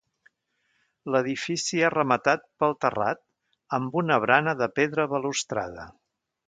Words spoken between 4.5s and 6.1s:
de pedra balustrada.